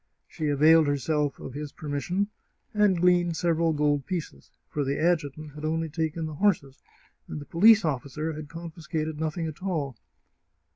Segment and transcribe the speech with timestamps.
[0.27, 2.27] She availed herself of his permis sion,
[2.73, 6.79] and gleaned several gold pieces; for the adjutant had only taken the horses,
[7.27, 9.95] and the police officer had confis cated nothing at all.